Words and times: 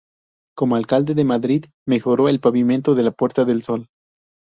Como 0.57 0.77
alcalde 0.77 1.13
de 1.13 1.23
Madrid, 1.25 1.65
mejoró 1.87 2.27
el 2.27 2.39
pavimento 2.39 2.95
de 2.95 3.03
la 3.03 3.11
Puerta 3.11 3.45
del 3.45 3.61
Sol. 3.61 3.85